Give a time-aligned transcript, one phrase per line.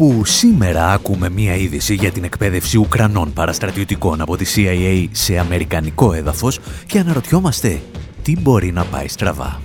[0.00, 6.12] Όπου σήμερα ακούμε μία είδηση για την εκπαίδευση Ουκρανών παραστρατιωτικών από τη CIA σε αμερικανικό
[6.12, 7.80] έδαφος και αναρωτιόμαστε
[8.22, 9.60] τι μπορεί να πάει στραβά.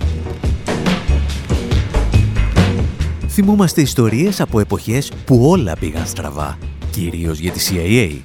[3.28, 6.58] Θυμούμαστε ιστορίες από εποχές που όλα πήγαν στραβά,
[6.90, 8.18] κυρίως για τη CIA.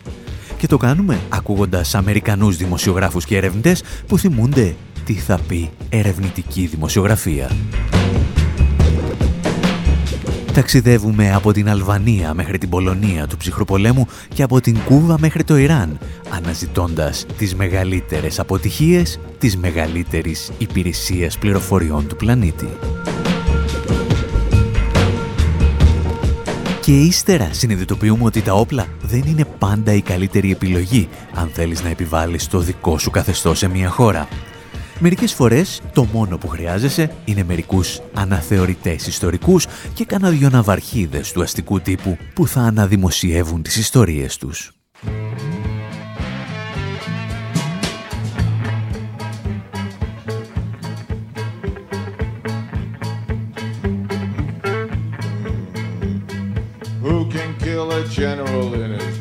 [0.58, 7.50] Και το κάνουμε ακούγοντας Αμερικανούς δημοσιογράφους και ερευνητές που θυμούνται τι θα πει ερευνητική δημοσιογραφία.
[10.60, 15.58] Ταξιδεύουμε από την Αλβανία μέχρι την Πολωνία του ψυχροπολέμου και από την Κούβα μέχρι το
[15.58, 15.98] Ιράν,
[16.30, 22.70] αναζητώντας τις μεγαλύτερες αποτυχίες της μεγαλύτερης υπηρεσίας πληροφοριών του πλανήτη.
[26.82, 31.90] Και ύστερα συνειδητοποιούμε ότι τα όπλα δεν είναι πάντα η καλύτερη επιλογή αν θέλεις να
[31.90, 34.28] επιβάλλεις το δικό σου καθεστώς σε μια χώρα.
[35.02, 41.42] Μερικές φορές το μόνο που χρειάζεσαι είναι μερικούς αναθεωρητές ιστορικούς και κανένα δυο ναυαρχίδες του
[41.42, 44.72] αστικού τύπου που θα αναδημοσιεύουν τις ιστορίες τους.
[57.04, 59.19] Who can kill a general in his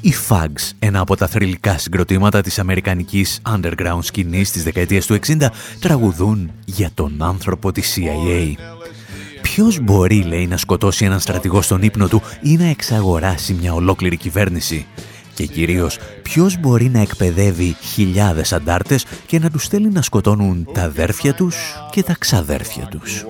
[0.00, 5.50] Οι Fags, ένα από τα θρηλυκά συγκροτήματα της αμερικανικής underground σκηνής της δεκαετίας του 60,
[5.80, 8.81] τραγουδούν για τον άνθρωπο της CIA.
[9.54, 14.16] Ποιος μπορεί, λέει, να σκοτώσει έναν στρατηγό στον ύπνο του ή να εξαγοράσει μια ολόκληρη
[14.16, 14.86] κυβέρνηση;
[15.34, 20.82] Και κυρίως, ποιος μπορεί να εκπαιδεύει χιλιάδες αντάρτες και να τους στέλνει να σκοτώνουν τα
[20.82, 21.56] αδέρφια τους
[21.90, 23.24] και τα ξαδέρφια τους;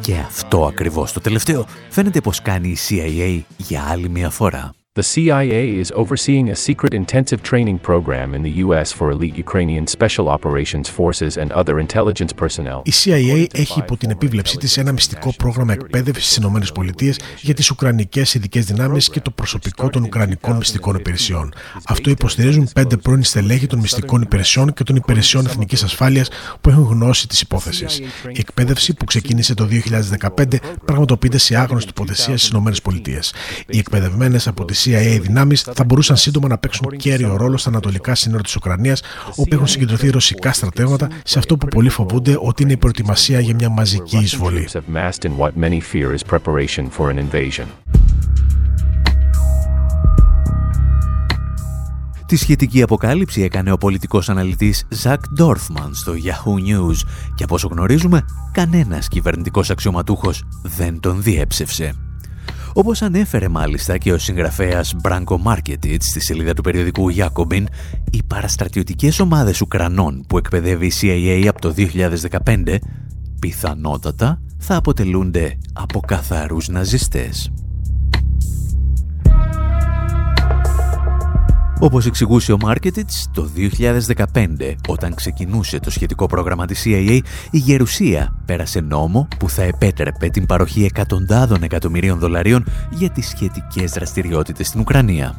[0.00, 4.74] Και αυτό ακριβώς το τελευταίο φαίνεται πως κάνει η CIA για άλλη μια φορά.
[4.96, 8.86] The CIA is overseeing a secret intensive training program in the U.S.
[8.98, 12.82] for elite Ukrainian Special Operations Forces and other intelligence personnel.
[12.84, 17.70] Η CIA έχει υπό την επίβλεψή της ένα μυστικό πρόγραμμα εκπαίδευσης στις ΗΠΑ για τις
[17.70, 21.52] Ουκρανικές ειδικές δυνάμεις και το προσωπικό των Ουκρανικών μυστικών υπηρεσιών.
[21.86, 26.28] Αυτό υποστηρίζουν πέντε πρώην στελέχη των μυστικών υπηρεσιών και των υπηρεσιών εθνικής ασφάλειας
[26.60, 27.98] που έχουν γνώση της υπόθεσης.
[28.28, 29.68] Η εκπαίδευση που ξεκίνησε το
[30.36, 33.20] 2015 πραγματοποιείται σε άγνωστη τοποθεσία στις ΗΠΑ.
[33.66, 38.14] Οι εκπαιδευμένες από τη CIA δυνάμεις θα μπορούσαν σύντομα να παίξουν κέριο ρόλο στα ανατολικά
[38.14, 39.02] σύνορα της Ουκρανίας,
[39.34, 43.54] όπου έχουν συγκεντρωθεί ρωσικά στρατεύματα σε αυτό που πολλοί φοβούνται ότι είναι η προετοιμασία για
[43.54, 44.68] μια μαζική εισβολή.
[52.26, 56.96] Τη σχετική αποκάλυψη έκανε ο πολιτικός αναλυτής Ζακ Ντόρφμαν στο Yahoo News
[57.34, 62.05] και από όσο γνωρίζουμε, κανένας κυβερνητικός αξιωματούχος δεν τον διέψευσε.
[62.78, 67.64] Όπως ανέφερε μάλιστα και ο συγγραφέας Μπράνκο Μάρκετιτς στη σελίδα του περιοδικού Jacobin,
[68.10, 71.74] οι παραστρατιωτικές ομάδες Ουκρανών που εκπαιδεύει η CIA από το
[72.44, 72.76] 2015
[73.40, 77.50] πιθανότατα θα αποτελούνται από καθαρούς ναζιστές.
[81.80, 87.20] Όπως εξηγούσε ο Μάρκετιτς, το 2015, όταν ξεκινούσε το σχετικό πρόγραμμα της CIA,
[87.50, 93.90] η Γερουσία πέρασε νόμο που θα επέτρεπε την παροχή εκατοντάδων εκατομμυρίων δολαρίων για τις σχετικές
[93.90, 95.34] δραστηριότητες στην Ουκρανία.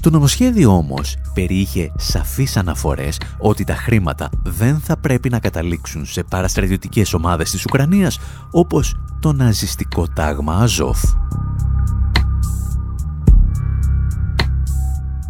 [0.00, 6.22] Το νομοσχέδιο όμως περιείχε σαφείς αναφορές ότι τα χρήματα δεν θα πρέπει να καταλήξουν σε
[6.22, 8.18] παραστρατιωτικές ομάδες της Ουκρανίας
[8.50, 11.02] όπως το ναζιστικό τάγμα Αζόφ.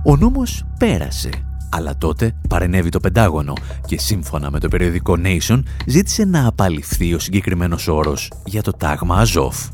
[0.05, 1.31] Ο νόμος πέρασε,
[1.71, 3.53] αλλά τότε παρενέβη το Πεντάγωνο
[3.87, 9.17] και σύμφωνα με το περιοδικό Nation ζήτησε να απαλληφθεί ο συγκεκριμένος όρος για το τάγμα
[9.17, 9.69] Αζόφ.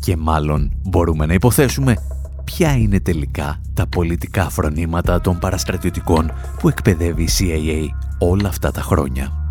[0.00, 1.96] Και μάλλον μπορούμε να υποθέσουμε
[2.44, 7.86] ποια είναι τελικά τα πολιτικά φρονήματα των παραστρατιωτικών που εκπαιδεύει η CIA
[8.18, 9.48] όλα αυτά τα χρόνια.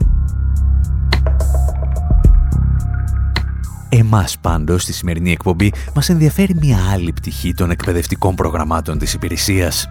[3.89, 9.89] Εμάς πάντως στη σημερινή εκπομπή μας ενδιαφέρει μια άλλη πτυχή των εκπαιδευτικών προγραμμάτων της υπηρεσίας.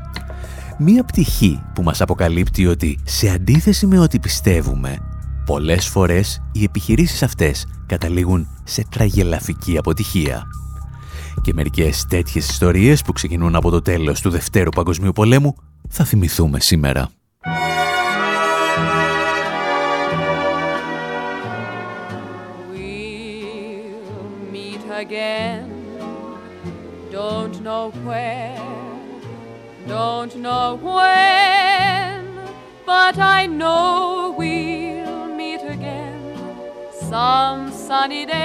[0.79, 4.99] Μια πτυχή που μας αποκαλύπτει ότι σε αντίθεση με ό,τι πιστεύουμε,
[5.45, 10.47] πολλές φορές οι επιχειρήσεις αυτές καταλήγουν σε τραγελαφική αποτυχία.
[11.43, 15.55] Και μερικές τέτοιες ιστορίες που ξεκινούν από το τέλος του Δευτέρου Παγκοσμίου Πολέμου
[15.89, 17.09] θα θυμηθούμε σήμερα.
[25.07, 25.71] Again.
[27.13, 28.59] Don't know where,
[29.87, 32.35] don't know when,
[32.85, 36.21] but I know we'll meet again
[37.09, 38.43] some sunny day.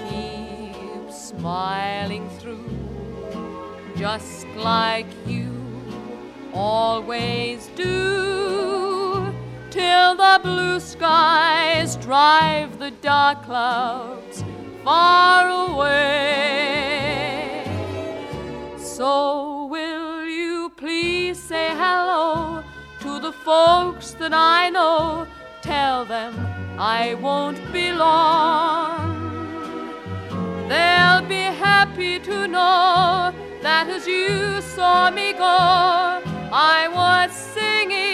[0.00, 2.68] Keep smiling through,
[3.96, 5.52] just like you
[6.52, 8.83] always do
[9.74, 14.44] till the blue skies drive the dark clouds
[14.84, 16.04] far away.
[18.78, 22.62] So, will you please say hello
[23.00, 25.26] to the folks that I know?
[25.60, 26.32] Tell them
[26.78, 29.02] I won't be long.
[30.68, 33.32] They'll be happy to know
[33.66, 35.58] that as you saw me go,
[36.52, 38.13] I was singing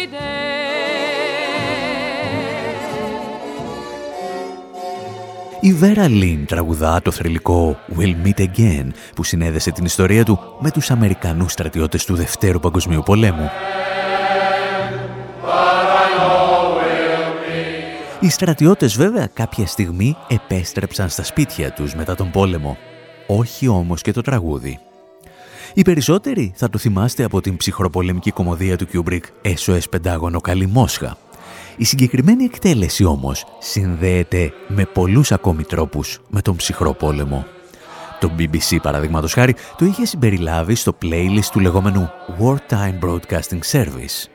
[5.81, 10.91] Βέρα Λίν τραγουδά το θρυλικό «We'll Meet Again» που συνέδεσε την ιστορία του με τους
[10.91, 13.49] Αμερικανούς στρατιώτες του Δευτέρου Παγκοσμίου Πολέμου.
[18.19, 22.77] Οι στρατιώτες βέβαια κάποια στιγμή επέστρεψαν στα σπίτια τους μετά τον πόλεμο.
[23.27, 24.79] Όχι όμως και το τραγούδι.
[25.73, 31.17] Οι περισσότεροι θα το θυμάστε από την ψυχροπολεμική κωμωδία του Κιούμπρικ SOS Πεντάγωνο Καλή Μόσχα
[31.77, 37.45] η συγκεκριμένη εκτέλεση όμως συνδέεται με πολλούς ακόμη τρόπους με τον ψυχρό πόλεμο.
[38.19, 42.09] Το BBC παραδείγματος χάρη το είχε συμπεριλάβει στο playlist του λεγόμενου
[42.39, 44.29] Wartime Broadcasting Service.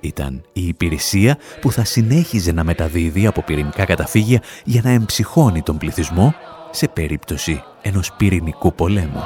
[0.00, 5.78] Ήταν η υπηρεσία που θα συνέχιζε να μεταδίδει από πυρηνικά καταφύγια για να εμψυχώνει τον
[5.78, 6.34] πληθυσμό
[6.70, 9.22] σε περίπτωση ενός πυρηνικού πολέμου.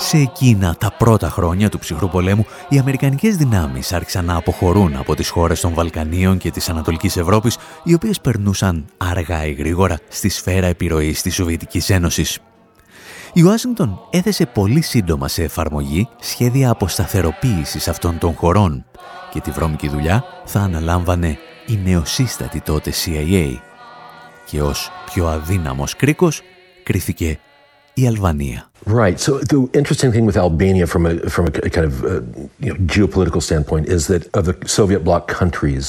[0.00, 5.14] Σε εκείνα τα πρώτα χρόνια του ψυχρού πολέμου, οι Αμερικανικές δυνάμεις άρχισαν να αποχωρούν από
[5.14, 10.28] τις χώρες των Βαλκανίων και της Ανατολικής Ευρώπης, οι οποίες περνούσαν αργά ή γρήγορα στη
[10.28, 12.38] σφαίρα επιρροής της Σοβιετικής Ένωσης.
[13.32, 18.84] Η Ουάσιγκτον έθεσε πολύ σύντομα σε εφαρμογή σχέδια αποσταθεροποίησης αυτών των χωρών
[19.30, 23.54] και τη βρώμικη δουλειά θα αναλάμβανε η νεοσύστατη τότε CIA.
[24.46, 26.42] Και ως πιο αδύναμος κρίκος
[26.82, 27.38] κρίθηκε
[27.97, 28.69] η Αλβανία.
[28.85, 29.17] Right.
[29.19, 32.09] So the interesting thing with Albania from a from a kind of uh,
[32.59, 35.85] you know, geopolitical standpoint is that of the Soviet bloc countries,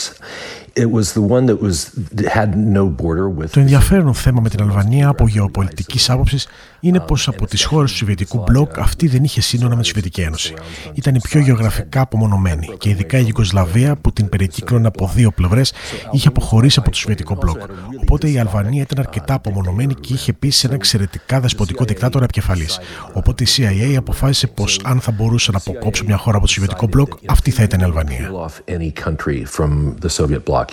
[3.51, 6.47] το ενδιαφέρον θέμα με την Αλβανία από γεωπολιτικής άποψης
[6.79, 10.21] είναι πως από τις χώρες του Σοβιετικού μπλοκ αυτή δεν είχε σύνορα με τη Σοβιετική
[10.21, 10.53] Ένωση.
[10.93, 15.73] Ήταν η πιο γεωγραφικά απομονωμένη και ειδικά η Γιουγκοσλαβία που την περικύκλωνε από δύο πλευρές
[16.11, 17.61] είχε αποχωρήσει από το Σοβιετικό μπλοκ.
[18.01, 22.79] Οπότε η Αλβανία ήταν αρκετά απομονωμένη και είχε επίση ένα εξαιρετικά δεσποτικό δικτάτορα επικεφαλής.
[23.13, 26.87] Οπότε η CIA αποφάσισε πως αν θα μπορούσε να αποκόψει μια χώρα από το Σοβιετικό
[26.87, 28.31] μπλοκ, αυτή θα ήταν η Αλβανία.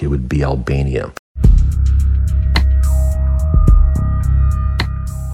[0.02, 1.12] It would be Albania.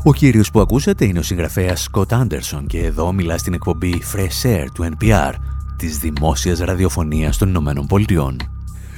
[0.05, 4.49] Ο κύριος που ακούσατε είναι ο συγγραφέας Scott Anderson και εδώ μιλά στην εκπομπή Fresh
[4.49, 5.33] Air του NPR
[5.77, 8.37] της δημόσιας ραδιοφωνίας των Ηνωμένων Πολιτειών.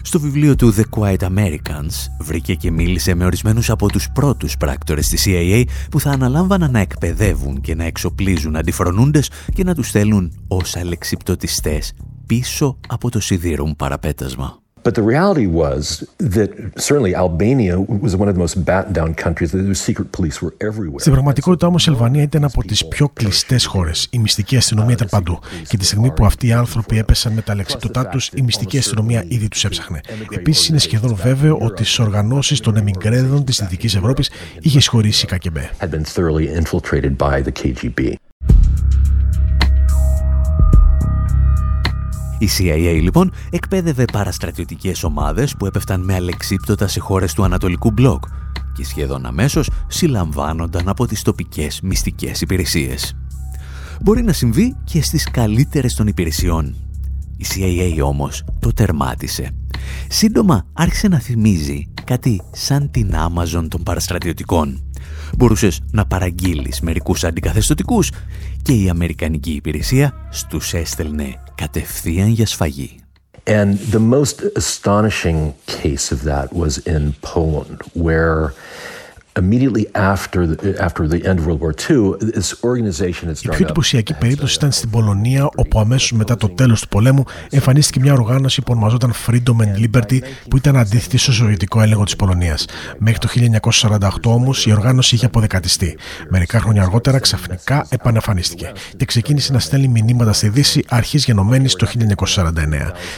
[0.03, 5.09] Στο βιβλίο του The Quiet Americans βρήκε και μίλησε με ορισμένους από τους πρώτους πράκτορες
[5.09, 10.33] της CIA που θα αναλάμβαναν να εκπαιδεύουν και να εξοπλίζουν αντιφρονούντες και να τους στέλνουν
[10.49, 11.93] ως αλεξιπτωτιστές
[12.27, 14.64] πίσω από το σιδήρουν παραπέτασμα.
[14.87, 16.51] But the reality was that
[16.89, 17.75] certainly Albania
[18.05, 19.51] was one of the most battened down countries.
[19.53, 20.99] The secret police were everywhere.
[20.99, 24.09] Στην πραγματικότητα όμως η Αλβανία ήταν από τις πιο κλειστές χώρες.
[24.11, 25.39] Η μυστική αστυνομία ήταν παντού.
[25.69, 29.25] Και τη στιγμή που αυτοί οι άνθρωποι έπεσαν με τα λεξίπτωτά τους, η μυστική αστυνομία
[29.29, 30.01] ήδη τους έψαχνε.
[30.31, 35.29] Επίσης είναι σχεδόν βέβαιο ότι στις οργανώσεις των εμιγκρέδων της Δυτικής Ευρώπης είχε εισχωρήσει η
[35.29, 35.71] ΚΑΚΕΜΠΕ.
[42.39, 48.25] Η CIA λοιπόν εκπαίδευε παραστρατιωτικές ομάδες που έπεφταν με αλεξίπτωτα σε χώρες του Ανατολικού Μπλοκ
[48.75, 53.17] και σχεδόν αμέσως συλλαμβάνονταν από τις τοπικές μυστικές υπηρεσίες.
[54.03, 56.75] Μπορεί να συμβεί και στις καλύτερες των υπηρεσιών.
[57.37, 59.51] Η CIA όμως το τερμάτισε.
[60.09, 64.83] Σύντομα άρχισε να θυμίζει κάτι σαν την Amazon των παραστρατιωτικών
[65.39, 68.11] μπορούσες να παραγγείλεις μερικούς αντικαθεστωτικούς
[68.63, 73.00] και η Αμερικανική υπηρεσία στους έστελνε κατευθείαν για σφαγή.
[73.46, 78.54] And the most astonishing case of that was in Poland, where
[79.41, 82.03] Immediately after the, after the end of World War II,
[82.39, 86.89] this organization Η πιο εντυπωσιακή περίπτωση ήταν στην Πολωνία, όπου αμέσως μετά το τέλος του
[86.89, 92.05] πολέμου εμφανίστηκε μια οργάνωση που ονομαζόταν Freedom and Liberty, που ήταν αντίθετη στο σοβιετικό έλεγχο
[92.05, 92.59] της Πολωνία.
[92.99, 93.29] Μέχρι το
[93.81, 95.99] 1948 όμως η οργάνωση είχε αποδεκατιστεί.
[96.29, 101.87] Μερικά χρόνια αργότερα ξαφνικά επαναφανίστηκε και ξεκίνησε να στέλνει μηνύματα στη Δύση αρχής γενομένης το
[101.87, 102.51] 1949.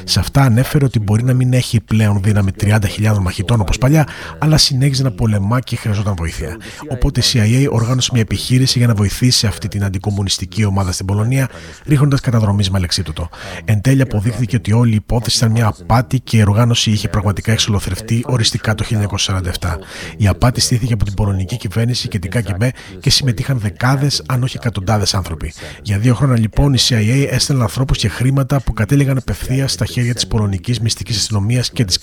[0.04, 2.78] Σε αυτά ανέφερε ότι μπορεί να μην έχει πλέον δύναμη 30.000
[3.20, 4.08] μαχητών όπως παλιά,
[4.38, 6.56] αλλά συνέχιζε να πολεμά και χρειαζόταν βοήθεια.
[6.88, 11.48] Οπότε η CIA οργάνωσε μια επιχείρηση για να βοηθήσει αυτή την αντικομουνιστική ομάδα στην Πολωνία,
[11.86, 13.28] ρίχνοντας καταδρομή με αλεξίπτωτο.
[13.64, 17.52] Εν τέλει αποδείχθηκε ότι όλη η υπόθεση ήταν μια απάτη και η οργάνωση είχε πραγματικά
[17.52, 19.76] εξολοθρευτεί οριστικά το 1947.
[20.16, 24.56] Η απάτη στήθηκε από την πολωνική κυβέρνηση και την ΚΑΚΕΜΠΕ και συμμετείχαν δεκάδες, αν όχι
[24.56, 25.52] εκατοντάδες άνθρωποι.
[25.82, 30.14] Για δύο χρόνια λοιπόν η CIA έστελνε ανθρώπους και χρήματα που κατέληγαν απευθεία στα χέρια
[30.14, 31.98] της πολωνικής μυστικής αστυνομίας και της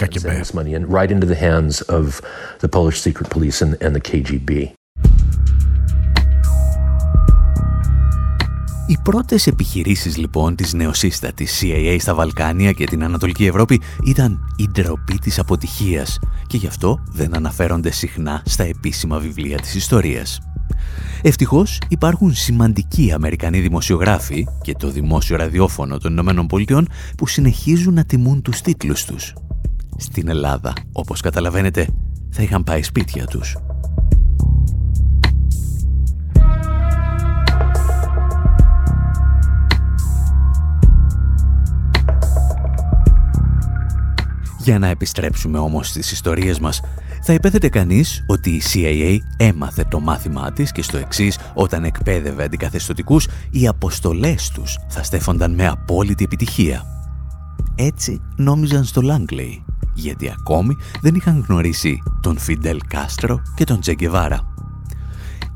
[4.00, 4.42] ΚΑΚΕΜΠΕ.
[4.50, 4.74] KGB.
[8.88, 14.68] Οι πρώτες επιχειρήσεις λοιπόν της νεοσύστατης CIA στα Βαλκάνια και την Ανατολική Ευρώπη ήταν η
[14.72, 20.40] ντροπή της αποτυχίας και γι' αυτό δεν αναφέρονται συχνά στα επίσημα βιβλία της ιστορίας.
[21.22, 28.06] Ευτυχώς υπάρχουν σημαντικοί Αμερικανοί δημοσιογράφοι και το δημόσιο ραδιόφωνο των Ηνωμένων Πολιτειών που συνεχίζουν να
[28.06, 29.34] τιμούν τους τίτλους τους.
[29.98, 31.88] Στην Ελλάδα, όπως καταλαβαίνετε,
[32.30, 33.56] θα είχαν πάει σπίτια τους.
[44.64, 46.82] Για να επιστρέψουμε όμως στις ιστορίες μας,
[47.22, 52.44] θα υπέθετε κανείς ότι η CIA έμαθε το μάθημά της και στο εξής, όταν εκπαίδευε
[52.44, 56.84] αντικαθεστωτικούς, οι αποστολές τους θα στέφονταν με απόλυτη επιτυχία.
[57.76, 64.54] Έτσι νόμιζαν στο Λάγκλεϊ, γιατί ακόμη δεν είχαν γνωρίσει τον Φιντέλ Κάστρο και τον Τζεγκεβάρα.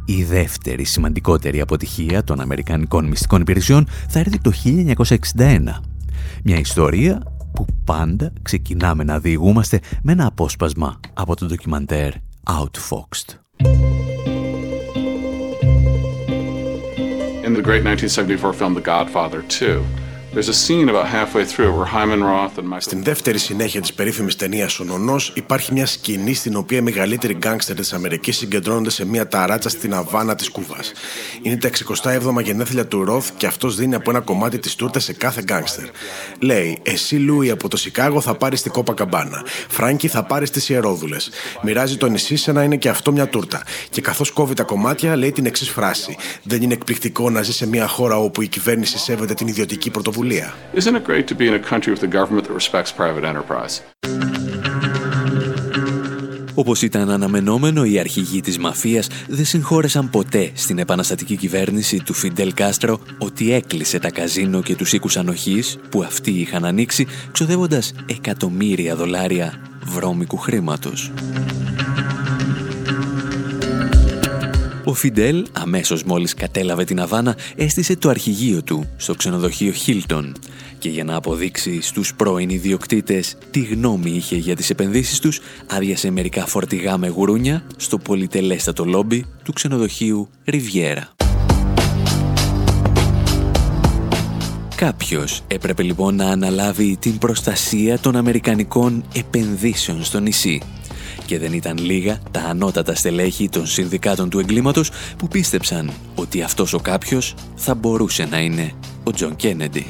[0.06, 4.52] Η δεύτερη σημαντικότερη αποτυχία των Αμερικανικών μυστικών υπηρεσιών θα έρθει το
[5.38, 5.84] 1961.
[6.44, 7.22] Μια ιστορία
[7.54, 12.12] που πάντα ξεκινάμε να διηγούμαστε με ένα απόσπασμα από το ντοκιμαντέρ
[12.50, 13.30] Outfoxed.
[17.48, 19.84] In the great 1974 film The Godfather 2,
[22.78, 27.34] στην δεύτερη συνέχεια της περίφημης ταινίας Ο Νονός υπάρχει μια σκηνή στην οποία οι μεγαλύτεροι
[27.34, 30.92] γκάγκστερ της Αμερικής συγκεντρώνονται σε μια ταράτσα στην Αβάνα της Κούβας.
[31.42, 35.14] Είναι τα 67 γενέθλια του Ροθ και αυτός δίνει από ένα κομμάτι της τούρτας σε
[35.14, 35.86] κάθε γκάγκστερ.
[36.40, 39.46] Λέει, Εσύ Λούι από το Σικάγο θα πάρεις την Κόπα Καμπάνα.
[39.68, 41.30] Φράγκη θα πάρεις τις Ιερόδουλες.
[41.62, 43.64] Μοιράζει το νησί σε να είναι και αυτό μια τούρτα.
[43.90, 46.18] Και καθώς κόβει τα κομμάτια, λέει την εξής φράση.
[46.44, 50.27] Δεν είναι εκπληκτικό να ζει σε μια χώρα όπου η κυβέρνηση σέβεται την ιδιωτική πρωτοβουλία
[50.28, 50.54] πρωτοβουλία.
[50.74, 53.82] Isn't it great to be in a country with a government that respects private enterprise?
[56.54, 62.54] Όπως ήταν αναμενόμενο, οι αρχηγοί της μαφίας δεν συγχώρεσαν ποτέ στην επαναστατική κυβέρνηση του Φιντέλ
[62.54, 68.96] Κάστρο ότι έκλεισε τα καζίνο και τους οίκους ανοχής που αυτοί είχαν ανοίξει, ξοδεύοντας εκατομμύρια
[68.96, 69.54] δολάρια
[69.84, 71.12] βρώμικου χρήματος.
[74.88, 80.36] Ο Φιντέλ, αμέσως μόλις κατέλαβε την Αβάνα, έστησε το αρχηγείο του στο ξενοδοχείο Χίλτον
[80.80, 86.12] και για να αποδείξει στους πρώην ιδιοκτήτες τι γνώμη είχε για τις επενδύσεις τους, άδειασε
[86.12, 91.10] μερικά φορτηγά με γουρούνια στο πολυτελέστατο λόμπι του ξενοδοχείου Ριβιέρα.
[94.76, 100.62] Κάποιος έπρεπε λοιπόν να αναλάβει την προστασία των Αμερικανικών επενδύσεων στο νησί.
[101.28, 106.74] Και δεν ήταν λίγα τα ανώτατα στελέχη των συνδικάτων του εγκλήματος που πίστεψαν ότι αυτός
[106.74, 108.72] ο κάποιος θα μπορούσε να είναι
[109.04, 109.86] ο Τζον Κέννεντι.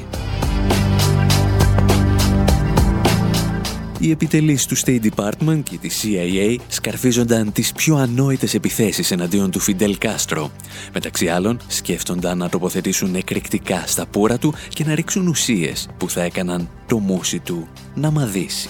[3.98, 9.58] Οι επιτελείς του State Department και της CIA σκαρφίζονταν τις πιο ανόητες επιθέσεις εναντίον του
[9.58, 10.50] Φιντέλ Κάστρο.
[10.92, 16.22] Μεταξύ άλλων, σκέφτονταν να τοποθετήσουν εκρηκτικά στα πούρα του και να ρίξουν ουσίες που θα
[16.22, 18.68] έκαναν το μούσι του να μαδίσει.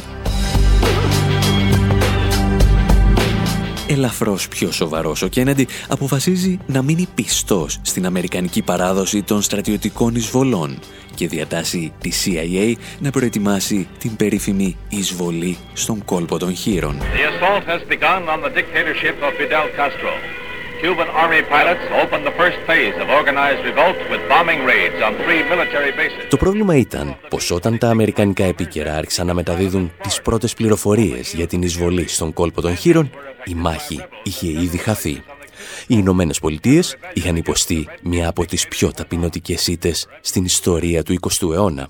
[3.88, 10.78] Ελαφρώς πιο σοβαρός ο Κέννεντι αποφασίζει να μείνει πιστός στην αμερικανική παράδοση των στρατιωτικών εισβολών
[11.14, 16.98] και διατάσσει τη CIA να προετοιμάσει την περίφημη εισβολή στον κόλπο των χείρων.
[20.82, 25.42] Cuban Army pilots opened the first phase of organized revolt with bombing raids on three
[25.52, 26.28] military bases.
[26.28, 31.46] Το πρόβλημα ήταν πως όταν τα αμερικανικά επίκαιρα άρχισαν να μεταδίδουν τις πρώτες πληροφορίες για
[31.46, 33.10] την εισβολή στον κόλπο των χείρων,
[33.44, 35.22] η μάχη είχε ήδη χαθεί.
[35.86, 41.52] Οι Ηνωμένες Πολιτείες είχαν υποστεί μια από τις πιο ταπεινωτικές ήττες στην ιστορία του 20ου
[41.52, 41.88] αιώνα.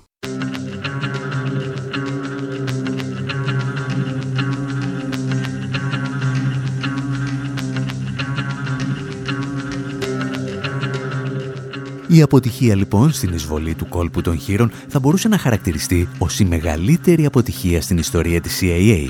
[12.11, 16.45] Η αποτυχία λοιπόν στην εισβολή του κόλπου των χείρων θα μπορούσε να χαρακτηριστεί ως η
[16.45, 19.09] μεγαλύτερη αποτυχία στην ιστορία της CIA.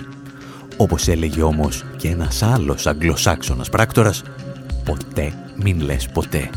[0.78, 4.24] Όπως έλεγε όμως και ένας άλλος αγγλοσάξονας πράκτορας,
[4.86, 6.50] ποτέ μην λες ποτέ.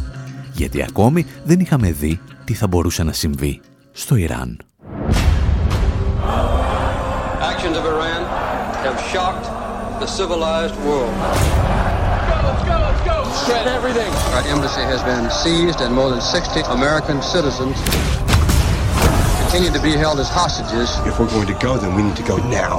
[0.52, 3.60] Γιατί ακόμη δεν είχαμε δει τι θα μπορούσε να συμβεί
[3.92, 4.56] στο Ιράν.
[7.52, 8.22] Actions of Iran
[8.84, 9.46] have shocked
[10.00, 11.71] the civilized world.
[12.42, 14.12] Shred everything.
[14.34, 17.76] Our embassy has been seized and more than 60 American citizens
[19.42, 20.88] continue to be held as hostages.
[21.08, 22.74] If we're going to go, then we need to go now.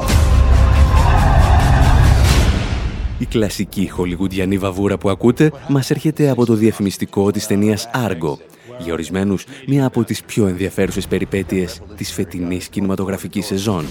[3.17, 8.37] Η κλασική χολιγουντιανή βαβούρα που ακούτε μας έρχεται από το διαφημιστικό της ταινίας Argo.
[8.79, 13.85] Για ορισμένους, μία από τις πιο ενδιαφέρουσες περιπέτειες της φετινής κινηματογραφικής σεζόν.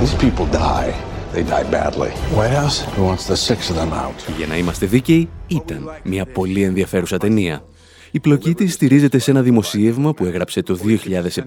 [0.00, 1.19] These people die.
[1.34, 2.10] They die badly.
[2.36, 6.62] White House; Wants the six of them out; Για να είμαστε δίκαιοι, ήταν μια πολύ
[6.62, 7.64] ενδιαφέρουσα ταινία.
[8.10, 10.78] Η πλοκή της στηρίζεται σε ένα δημοσίευμα που έγραψε το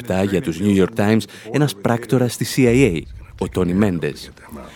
[0.08, 3.02] 2007 για τους New York Times ένας πράκτορας στη CIA,
[3.40, 4.32] ο Τόνι Μέντες.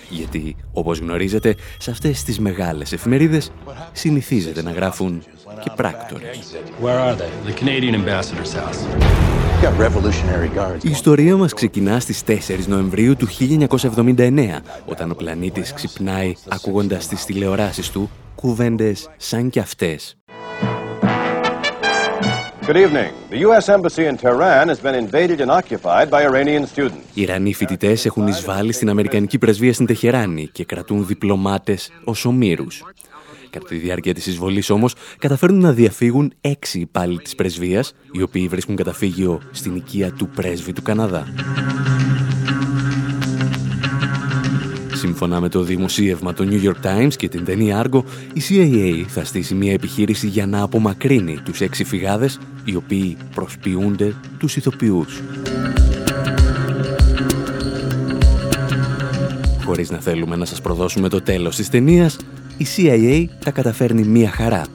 [0.10, 3.52] Γιατί, όπως γνωρίζετε, σε αυτές τις μεγάλες εφημερίδες
[3.92, 5.24] συνηθίζεται να γράφουν
[5.64, 6.56] και πράκτορες.
[10.82, 17.26] Η ιστορία μας ξεκινά στις 4 Νοεμβρίου του 1979, όταν ο πλανήτης ξυπνάει ακούγοντας τις
[17.26, 20.18] τηλεοράσεις του κουβέντες σαν κι αυτές.
[22.68, 23.12] Good evening.
[23.32, 23.66] The U.S.
[23.76, 27.06] Embassy in Tehran has been invaded and occupied by Iranian students.
[27.14, 32.84] Οι Ιρανοί φοιτητές έχουν εισβάλει στην Αμερικανική πρεσβεία στην Τεχεράνη και κρατούν διπλωμάτες ως ομήρους.
[33.58, 38.48] Κατά τη διάρκεια της εισβολής όμως καταφέρνουν να διαφύγουν έξι υπάλληλοι της πρεσβείας, οι οποίοι
[38.48, 41.28] βρίσκουν καταφύγιο στην οικία του πρέσβη του Καναδά.
[44.94, 49.24] Σύμφωνα με το δημοσίευμα του New York Times και την ταινία Argo, η CIA θα
[49.24, 55.22] στήσει μια επιχείρηση για να απομακρύνει τους έξι φυγάδες, οι οποίοι προσποιούνται τους ηθοποιούς.
[59.66, 62.18] Χωρίς να θέλουμε να σας προδώσουμε το τέλος της ταινίας,
[62.58, 64.66] η CIA τα καταφέρνει μία χαρά.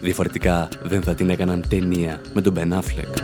[0.00, 3.22] Διαφορετικά δεν θα την έκαναν ταινία με τον Ben Affleck.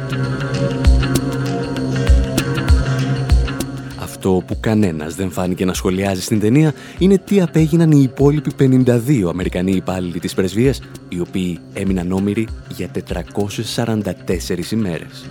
[4.01, 9.29] Αυτό που κανένας δεν φάνηκε να σχολιάζει στην ταινία είναι τι απέγιναν οι υπόλοιποι 52
[9.29, 15.27] Αμερικανοί υπάλληλοι της πρεσβείας, οι οποίοι έμειναν όμοιροι για 444 ημέρες.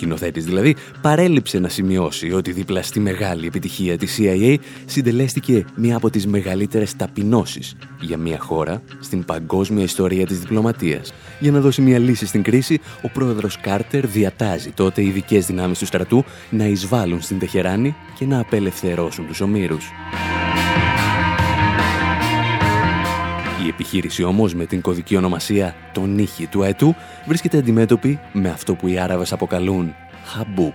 [0.00, 6.10] Σκηνοθέτης δηλαδή, παρέλειψε να σημειώσει ότι δίπλα στη μεγάλη επιτυχία της CIA συντελέστηκε μία από
[6.10, 11.12] τις μεγαλύτερες ταπεινώσεις για μία χώρα στην παγκόσμια ιστορία της διπλωματίας.
[11.40, 15.78] Για να δώσει μία λύση στην κρίση, ο πρόεδρος Κάρτερ διατάζει τότε οι ειδικές δυνάμεις
[15.78, 19.90] του στρατού να εισβάλλουν στην Τεχεράνη και να απελευθερώσουν τους ομήρους.
[23.64, 26.94] Η επιχείρηση όμως με την κωδική ονομασία «Το νύχι του έτου»
[27.26, 29.94] βρίσκεται αντιμέτωπη με αυτό που οι Άραβες αποκαλούν
[30.24, 30.74] «Χαμπούπ»,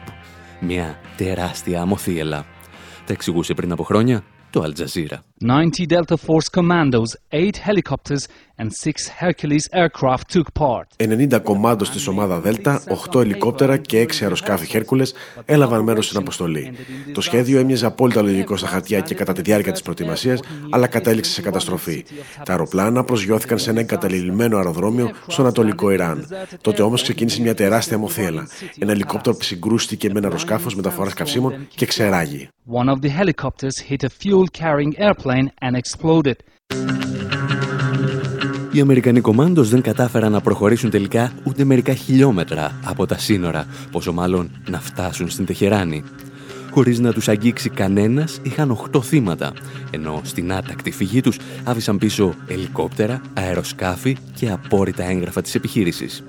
[0.60, 2.46] μια τεράστια αμοθίελα.
[3.06, 5.24] Τα εξηγούσε πριν από χρόνια το Αλτζαζίρα.
[5.42, 8.26] 90 Delta Force commandos, 8 helicopters
[8.58, 10.88] and 6 Hercules aircraft took part.
[10.98, 12.82] 90 κομμάτων στη ομάδα Δέλτα,
[13.14, 15.14] 8 ελικόπτερα και 6 αεροσκάφη Χέρκουλες
[15.46, 16.72] έλαβαν μέρος στην αποστολή.
[17.14, 21.32] Το σχέδιο έμοιαζε απόλυτα λογικό στα χαρτιά και κατά τη διάρκεια της προετοιμασίας, αλλά κατέληξε
[21.32, 22.06] σε καταστροφή.
[22.46, 26.28] Τα αεροπλάνα προσγειώθηκαν σε ένα εγκαταλειμμένο αεροδρόμιο στο Ανατολικό Ιράν.
[26.62, 28.48] Τότε όμως ξεκίνησε μια τεράστια μοθέλα.
[28.80, 32.50] Ένα ελικόπτερο συγκρούστηκε με ένα αεροσκάφος μεταφοράς καυσίμων και ξεράγει.
[32.68, 36.36] One of the helicopters hit a fuel-carrying airplane and exploded.
[38.72, 44.14] Οι Αμερικανοί κομμάντος δεν κατάφεραν να προχωρήσουν τελικά ούτε μερικά χιλιόμετρα από τα σύνορα, πόσο
[44.14, 46.04] μάλλον να φτάσουν στην Τεχεράνη.
[46.72, 49.54] Χωρίς να τους αγγίξει κανένας, είχαν οχτώ θύματα,
[49.92, 56.24] ενώ στην άτακτη φυγή τους άφησαν πίσω ελικόπτερα, αεροσκάφη και απόρριτα έγγραφα της επιχείρησης.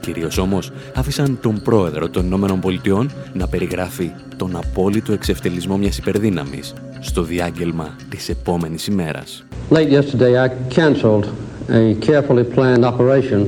[0.00, 6.74] Κυρίως όμως άφησαν τον πρόεδρο των Ηνωμένων Πολιτειών να περιγράφει τον απόλυτο εξευτελισμό μιας υπερδύναμης
[7.00, 9.44] στο διάγγελμα της επόμενης ημέρας.
[9.70, 11.24] Late yesterday I cancelled
[11.68, 13.40] a carefully planned operation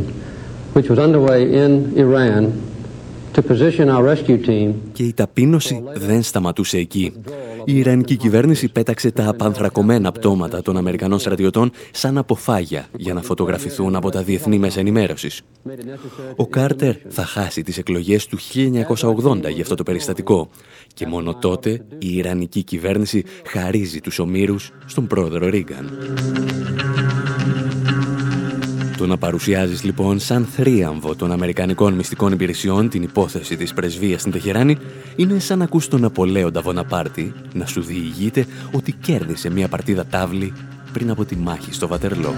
[0.75, 2.43] which was underway in Iran
[3.35, 7.13] to position our rescue team και η ταπείνωση δεν σταματούσε εκεί.
[7.65, 13.97] Η Ιρανική κυβέρνηση πέταξε τα απανθρακωμένα πτώματα των Αμερικανών στρατιωτών σαν αποφάγια για να φωτογραφηθούν
[13.97, 15.43] από τα διεθνή μέσα ενημέρωσης.
[16.37, 20.49] Ο Κάρτερ θα χάσει τις εκλογές του 1980 για αυτό το περιστατικό
[20.95, 25.91] και μόνο τότε η Ιρανική κυβέρνηση χαρίζει τους ομήρους στον πρόεδρο Ρίγκαν.
[29.01, 34.33] Το να παρουσιάζεις λοιπόν σαν θρίαμβο των Αμερικανικών μυστικών υπηρεσιών την υπόθεση της πρεσβείας στην
[34.33, 34.77] Τεχεράνη
[35.17, 40.53] είναι σαν να ακούς τον Απολέοντα Βοναπάρτη να σου διηγείται ότι κέρδισε μια παρτίδα τάβλη
[40.93, 42.35] πριν από τη μάχη στο Βατερλό.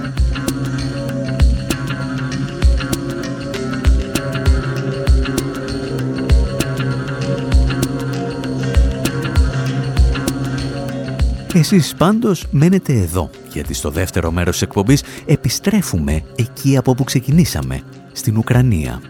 [11.54, 17.80] Εσείς πάντως μένετε εδώ, γιατί στο δεύτερο μέρος της εκπομπής επιστρέφουμε εκεί από όπου ξεκινήσαμε,
[18.12, 19.00] στην Ουκρανία,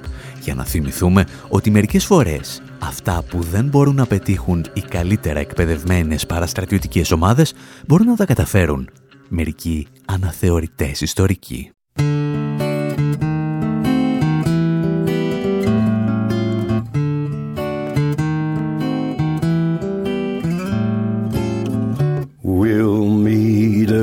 [0.40, 6.26] για να θυμηθούμε ότι μερικές φορές αυτά που δεν μπορούν να πετύχουν οι καλύτερα εκπαιδευμένες
[6.26, 7.54] παραστρατιωτικές ομάδες
[7.86, 8.88] μπορούν να τα καταφέρουν
[9.28, 11.70] μερικοί αναθεωρητές ιστορικοί.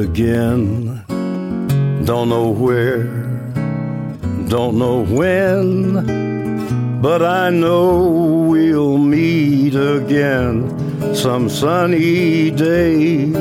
[0.09, 1.03] Again.
[2.05, 3.03] Don't know where,
[4.47, 10.53] don't know when, but I know we'll meet again
[11.13, 13.31] some sunny day.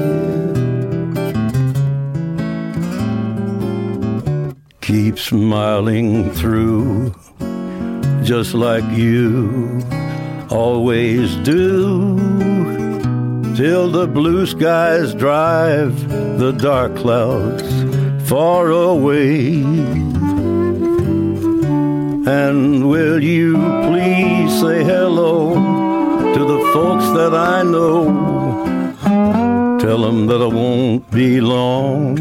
[4.83, 7.15] Keep smiling through,
[8.23, 9.81] just like you
[10.51, 12.48] always do
[13.59, 15.93] till the blue skies drive
[16.39, 17.69] the dark clouds
[18.31, 19.65] far away.
[22.41, 23.57] And will you
[23.89, 25.55] please say hello
[26.35, 28.05] to the folks that I know?
[29.81, 32.21] Tell them that I won't be long.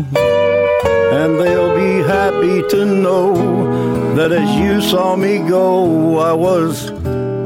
[1.20, 6.88] And they'll be happy to know that as you saw me go, I was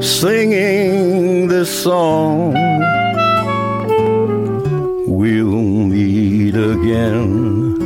[0.00, 3.01] singing this song.
[5.22, 7.78] We'll meet again.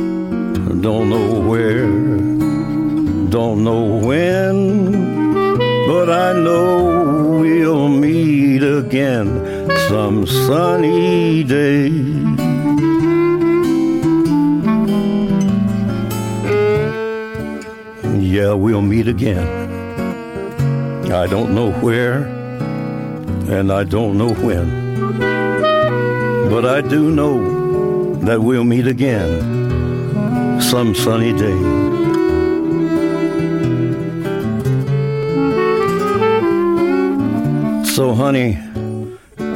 [0.81, 1.85] Don't know where,
[3.29, 4.91] don't know when,
[5.87, 9.27] but I know we'll meet again
[9.87, 11.89] some sunny day.
[18.19, 19.47] Yeah, we'll meet again.
[21.11, 22.23] I don't know where,
[23.47, 25.36] and I don't know when.
[26.49, 31.59] But I do know that we'll meet again some sunny day.
[37.85, 38.57] So, honey,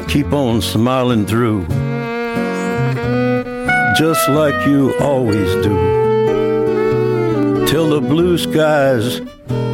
[0.08, 1.66] keep on smiling through,
[3.98, 5.76] just like you always do,
[7.68, 9.22] till the blue skies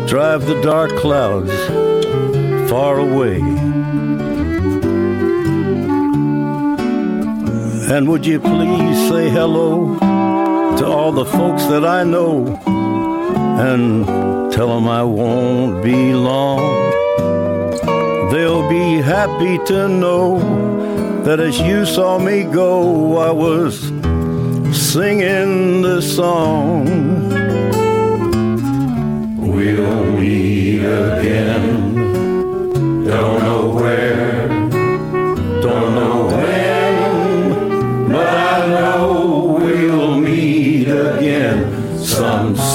[0.07, 1.51] drive the dark clouds
[2.69, 3.66] far away.
[7.89, 9.97] And would you please say hello
[10.77, 12.45] to all the folks that I know
[13.57, 14.05] and
[14.51, 16.59] tell them I won't be long.
[18.29, 20.37] They'll be happy to know
[21.23, 23.79] that as you saw me go, I was
[24.77, 26.85] singing this song.
[29.37, 31.95] We'll meet again.
[33.05, 34.26] Don't know where,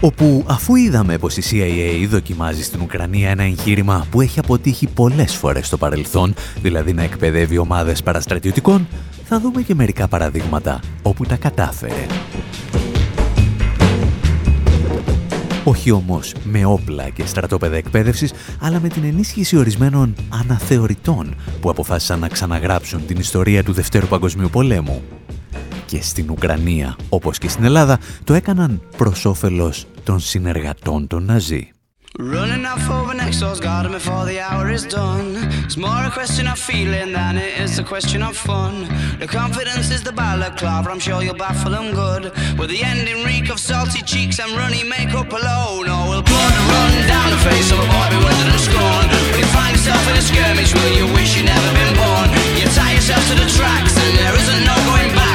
[0.00, 5.34] Όπου αφού είδαμε πως η CIA δοκιμάζει στην Ουκρανία ένα εγχείρημα που έχει αποτύχει πολλές
[5.36, 8.88] φορές στο παρελθόν, δηλαδή να εκπαιδεύει ομάδες παραστρατιωτικών,
[9.24, 12.06] θα δούμε και μερικά παραδείγματα όπου τα κατάφερε.
[15.64, 22.18] Όχι όμως με όπλα και στρατόπεδα εκπαίδευσης, αλλά με την ενίσχυση ορισμένων αναθεωρητών που αποφάσισαν
[22.18, 25.02] να ξαναγράψουν την ιστορία του Δευτέρου Παγκοσμίου Πολέμου.
[25.88, 31.70] Και στην Ουκρανία, όπως και στην Ελλάδα, το έκαναν προς όφελος των συνεργατών των Ναζί.
[32.34, 35.28] Running off over next door's garden before the hour is done.
[35.64, 38.74] It's more a question of feeling than it is a question of fun.
[39.22, 42.22] The confidence is the balaclava, I'm sure you'll baffle them good.
[42.58, 45.86] With the ending reek of salty cheeks and runny makeup alone.
[45.94, 49.06] Or will blood run down the face of a boy bewildered and scorn.
[49.30, 52.28] When you find yourself in a skirmish, will you wish you'd never been born?
[52.60, 55.27] You tie yourself to the tracks and there isn't no going back.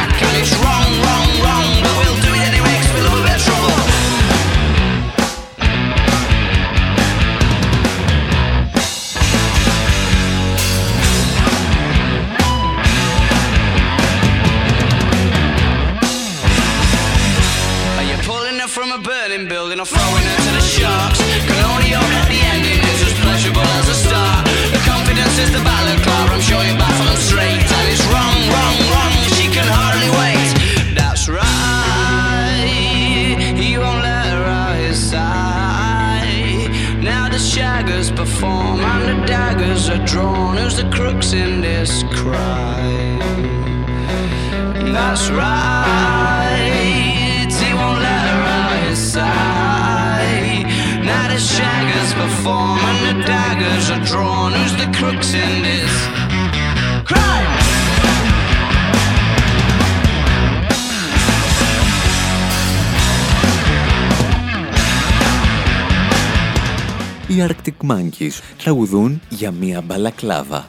[68.24, 70.68] Arctic Monkeys τραγουδούν για μία μπαλακλάβα.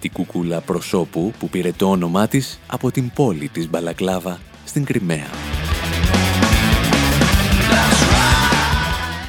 [0.00, 5.28] Τη κουκούλα προσώπου που πήρε το όνομά της από την πόλη της Μπαλακλάβα στην Κρυμαία.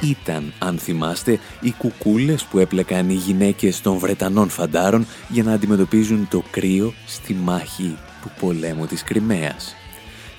[0.01, 6.27] Ήταν, αν θυμάστε, οι κουκούλες που έπλεκαν οι γυναίκες των Βρετανών φαντάρων για να αντιμετωπίζουν
[6.29, 9.75] το κρύο στη μάχη του πολέμου της Κρυμαίας.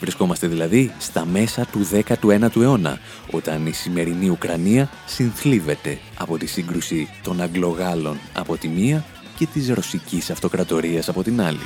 [0.01, 2.99] Βρισκόμαστε δηλαδή στα μέσα του 19ου αιώνα,
[3.31, 9.05] όταν η σημερινή Ουκρανία συνθλίβεται από τη σύγκρουση των Αγγλογάλων από τη μία
[9.39, 11.59] και της Ρωσικής Αυτοκρατορίας από την άλλη.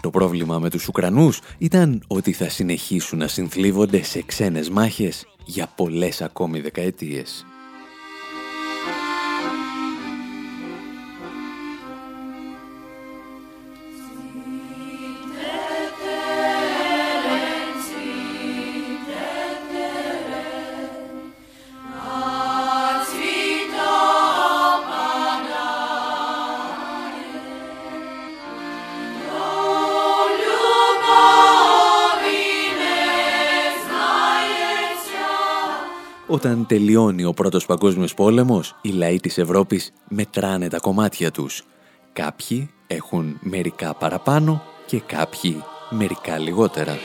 [0.00, 5.66] Το πρόβλημα με τους Ουκρανούς ήταν ότι θα συνεχίσουν να συνθλίβονται σε ξένες μάχες για
[5.76, 7.46] πολλές ακόμη δεκαετίες.
[36.36, 41.62] Όταν τελειώνει ο Πρώτος Παγκόσμιος Πόλεμος, οι λαοί της Ευρώπης μετράνε τα κομμάτια τους.
[42.12, 46.98] Κάποιοι έχουν μερικά παραπάνω και κάποιοι μερικά λιγότερα.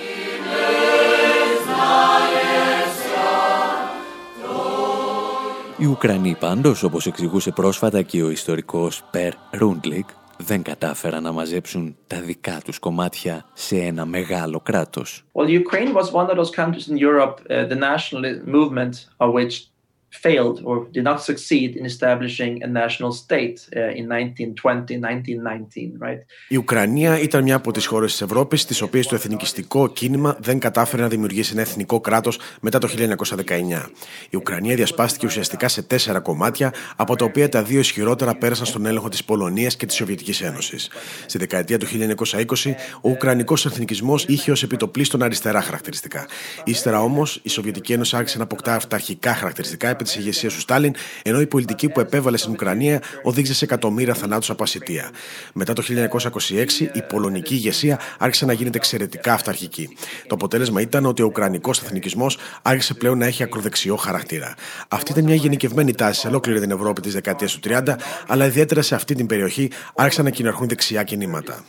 [5.77, 10.07] Οι Ουκρανοί πάντως, όπως εξηγούσε πρόσφατα και ο ιστορικός Περ Ρούντλικ,
[10.41, 15.23] δεν κατάφεραν να μαζέψουν τα δικά τους κομμάτια σε ένα μεγάλο κράτος.
[15.33, 19.70] Well, Ukraine was one of those countries in Europe, uh, the national movement of which
[20.11, 26.25] failed or did not succeed in establishing a national state uh, in 1920, 1919, right?
[26.47, 30.59] Η Ουκρανία ήταν μια από τις χώρες της Ευρώπης, στι οποίες το εθνικιστικό κίνημα δεν
[30.59, 33.89] κατάφερε να δημιουργήσει ένα εθνικό κράτος μετά το 1919.
[34.29, 38.85] Η Ουκρανία διασπάστηκε ουσιαστικά σε τέσσερα κομμάτια, από τα οποία τα δύο ισχυρότερα πέρασαν στον
[38.85, 40.89] έλεγχο της Πολωνίας και της Σοβιετικής Ένωσης.
[41.25, 46.27] Στη δεκαετία του 1920, ο Ουκρανικός εθνικισμός είχε ως επιτοπλίστων αριστερά χαρακτηριστικά.
[46.63, 50.93] Ύστερα όμως, η Σοβιετική Ένωση άρχισε να αποκτά αυταρχικά χαρακτηριστικά, επί τη ηγεσία του Στάλιν,
[51.23, 55.09] ενώ η πολιτική που επέβαλε στην Ουκρανία οδήγησε σε εκατομμύρια θανάτους από ασυτεία.
[55.53, 59.89] Μετά το 1926, η πολωνική ηγεσία άρχισε να γίνεται εξαιρετικά αυταρχική.
[60.27, 64.55] Το αποτέλεσμα ήταν ότι ο Ουκρανικός εθνικισμός άρχισε πλέον να έχει ακροδεξιό χαρακτήρα.
[64.87, 67.95] Αυτή ήταν μια γενικευμένη τάση σε ολόκληρη την Ευρώπη της δεκαετίας του 30,
[68.27, 71.63] αλλά ιδιαίτερα σε αυτή την περιοχή άρχισαν να κυριαρχούν δεξιά κινήματα.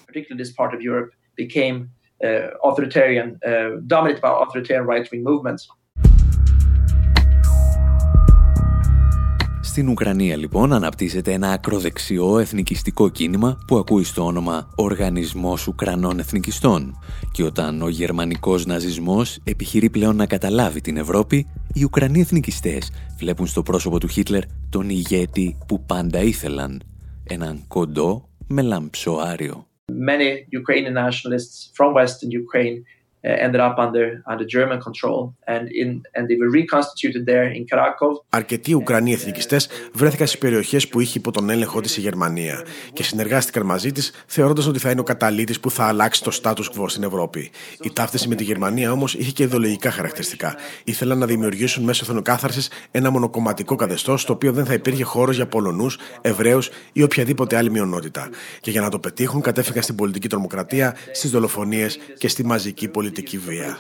[9.73, 16.99] Στην Ουκρανία λοιπόν αναπτύσσεται ένα ακροδεξιό εθνικιστικό κίνημα που ακούει στο όνομα Οργανισμός Ουκρανών Εθνικιστών
[17.33, 23.47] και όταν ο γερμανικός ναζισμός επιχειρεί πλέον να καταλάβει την Ευρώπη, οι Ουκρανοί εθνικιστές βλέπουν
[23.47, 26.83] στο πρόσωπο του Χίτλερ τον ηγέτη που πάντα ήθελαν,
[27.25, 29.67] έναν κοντό με λαμψό άριο.
[29.87, 30.29] Many
[30.63, 36.23] Ukrainian nationalists from Western Ukraine Uh, ended up under, under German control and, in, and
[36.29, 38.25] they were reconstituted there in Krakow.
[38.29, 43.03] Αρκετοί Ουκρανοί εθνικιστές βρέθηκαν στις περιοχές που είχε υπό τον έλεγχο της η Γερμανία και
[43.03, 46.85] συνεργάστηκαν μαζί της, θεωρώντας ότι θα είναι ο καταλήτης που θα αλλάξει το status quo
[46.87, 47.51] στην Ευρώπη.
[47.83, 50.57] Η ταύτιση με τη Γερμανία όμως είχε και ιδεολογικά χαρακτηριστικά.
[50.85, 55.47] Ήθελαν να δημιουργήσουν μέσω εθνοκάθαρση ένα μονοκομματικό καθεστώς, στο οποίο δεν θα υπήρχε χώρος για
[55.47, 58.29] Πολωνούς, Εβραίους ή οποιαδήποτε άλλη μειονότητα.
[58.61, 63.12] Και για να το πετύχουν, κατέφυγαν στην πολιτική τρομοκρατία, στις δολοφονίες και στη μαζική πολιτική
[63.13, 63.79] πολιτική βία.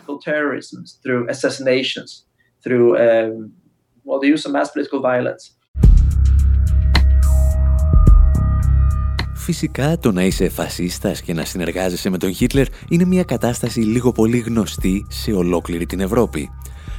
[9.34, 14.12] Φυσικά το να είσαι φασίστας και να συνεργάζεσαι με τον Χίτλερ είναι μια κατάσταση λίγο
[14.12, 16.50] πολύ γνωστή σε ολόκληρη την Ευρώπη.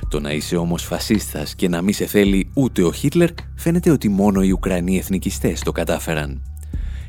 [0.09, 4.09] Το να είσαι όμως φασίστας και να μην σε θέλει ούτε ο Χίτλερ φαίνεται ότι
[4.09, 6.41] μόνο οι Ουκρανοί εθνικιστές το κατάφεραν.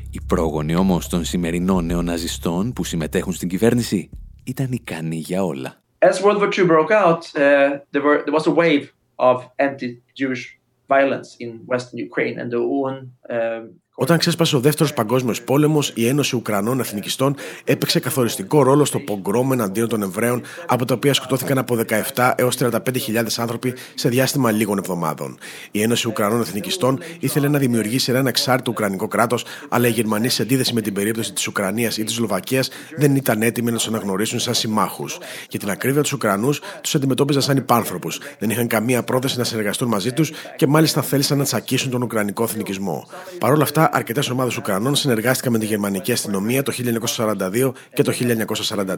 [0.09, 4.09] Οι πρόγονοι όμως των σημερινών νεοναζιστών που συμμετέχουν στην κυβέρνηση
[4.44, 5.74] ήταν ικανή για όλα.
[6.02, 10.58] As World War II broke out, uh, there, were, there was a wave of anti-Jewish
[10.88, 12.96] violence in Western Ukraine and the UN
[13.36, 13.62] um,
[13.97, 19.51] Όταν ξέσπασε ο δεύτερος παγκόσμιος πόλεμος, η Ένωση Ουκρανών Εθνικιστών έπαιξε καθοριστικό ρόλο στο πογκρόμ
[19.51, 21.77] εναντίον των Εβραίων, από τα οποία σκοτώθηκαν από
[22.13, 25.37] 17 έως 35.000 άνθρωποι σε διάστημα λίγων εβδομάδων.
[25.71, 30.41] Η Ένωση Ουκρανών Εθνικιστών ήθελε να δημιουργήσει ένα εξάρτητο Ουκρανικό κράτος, αλλά οι Γερμανοί, σε
[30.41, 34.39] αντίθεση με την περίπτωση της Ουκρανίας ή της Σλοβακίας, δεν ήταν έτοιμοι να τους αναγνωρίσουν
[34.39, 35.17] σαν συμμάχους.
[35.49, 38.19] Για την ακρίβεια τους Ουκρανούς, τους αντιμετώπιζαν σαν υπάνθρωπους.
[38.39, 42.43] Δεν είχαν καμία πρόθεση να συνεργαστούν μαζί τους και μάλιστα θέλησαν να τσακίσουν τον Ουκρανικό
[42.43, 43.07] εθνικισμό.
[43.39, 46.73] Παρ' όλα αυτά, αρκετές ομάδες Ουκρανών συνεργάστηκαν με τη γερμανική αστυνομία το
[47.15, 48.95] 1942 και το 1943.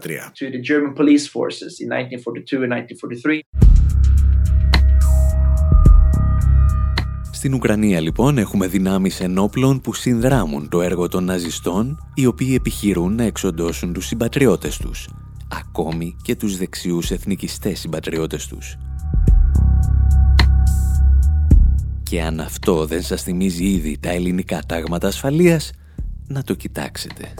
[7.31, 13.15] Στην Ουκρανία λοιπόν έχουμε δυνάμεις ενόπλων που συνδράμουν το έργο των ναζιστών οι οποίοι επιχειρούν
[13.15, 15.07] να εξοντώσουν τους συμπατριώτες τους
[15.47, 18.77] ακόμη και τους δεξιούς εθνικιστές συμπατριώτες τους.
[22.09, 25.71] Και αν αυτό δεν σας θυμίζει ήδη τα ελληνικά τάγματα ασφαλείας,
[26.27, 27.33] να το κοιτάξετε.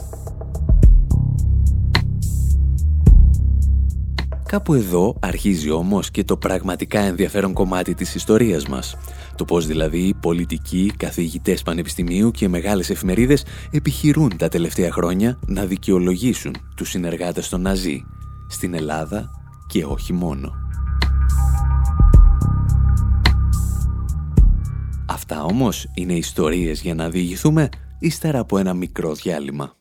[4.48, 8.96] Κάπου εδώ αρχίζει όμως και το πραγματικά ενδιαφέρον κομμάτι της ιστορίας μας.
[9.36, 15.64] Το πώς δηλαδή οι πολιτικοί, καθηγητές πανεπιστημίου και μεγάλες εφημερίδες επιχειρούν τα τελευταία χρόνια να
[15.64, 18.04] δικαιολογήσουν τους συνεργάτες των Ναζί
[18.48, 19.30] στην Ελλάδα
[19.66, 20.52] και όχι μόνο.
[25.10, 27.68] Αυτά όμως είναι ιστορίες για να διηγηθούμε
[27.98, 29.77] ύστερα από ένα μικρό διάλειμμα.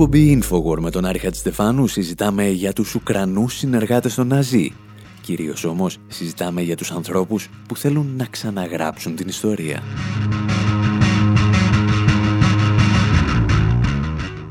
[0.00, 4.72] Εκπομπή Infowar με τον Άρη Χατζηστεφάνου συζητάμε για τους Ουκρανούς συνεργάτες των Ναζί.
[5.22, 9.82] Κυρίως όμως συζητάμε για τους ανθρώπους που θέλουν να ξαναγράψουν την ιστορία.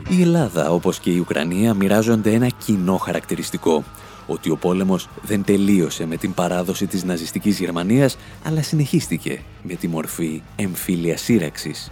[0.09, 3.83] Η Ελλάδα, όπως και η Ουκρανία, μοιράζονται ένα κοινό χαρακτηριστικό.
[4.27, 9.87] Ότι ο πόλεμος δεν τελείωσε με την παράδοση της ναζιστικής Γερμανίας, αλλά συνεχίστηκε με τη
[9.87, 11.91] μορφή εμφύλιας σύραξης.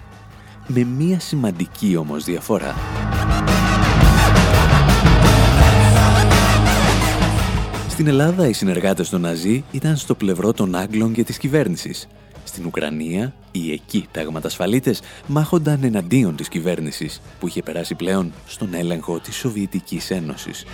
[0.68, 2.76] Με μία σημαντική όμως διαφορά.
[7.90, 12.08] Στην Ελλάδα οι συνεργάτες των Ναζί ήταν στο πλευρό των Άγγλων και της κυβέρνησης.
[12.44, 19.20] Στην Ουκρανία οι εκεί ταγματασφαλίτες μάχονταν εναντίον της κυβέρνησης που είχε περάσει πλέον στον έλεγχο
[19.20, 20.66] της Σοβιετικής Ένωσης.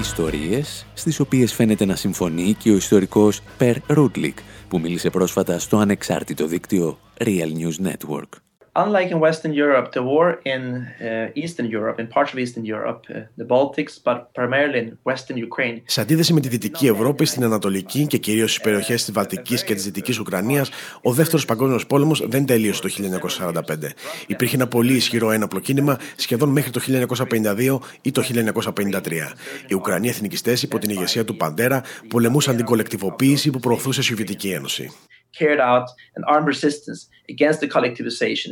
[0.00, 4.38] Ιστορίες στις οποίες φαίνεται να συμφωνεί και ο ιστορικός Περ Ρούτλικ
[4.68, 8.45] που μίλησε πρόσφατα στο ανεξάρτητο δίκτυο Real News Network.
[8.84, 10.62] Unlike in Western Europe, the war in
[11.00, 15.36] uh, Eastern Europe, in parts of Eastern Europe, uh, the Baltics, but primarily in Western
[15.36, 15.82] Ukraine.
[15.84, 19.74] Σε αντίθεση με τη Δυτική Ευρώπη, στην Ανατολική και κυρίως στις περιοχές της Βαλτικής και
[19.74, 20.70] της Δυτικής Ουκρανίας,
[21.02, 23.94] ο Δεύτερος Παγκόσμιος Πόλεμος δεν τελείωσε το 1945.
[24.26, 29.32] Υπήρχε ένα πολύ ισχυρό ένοπλο κίνημα σχεδόν μέχρι το 1952 ή το 1953.
[29.68, 34.50] Οι Ουκρανοί εθνικιστέ υπό την ηγεσία του Παντέρα πολεμούσαν την κολεκτιβοποίηση που προωθούσε η Σοβιετική
[34.50, 34.92] Ένωση.
[35.38, 35.86] Carried out
[36.18, 37.00] an armed resistance
[37.34, 38.48] against the collectivization,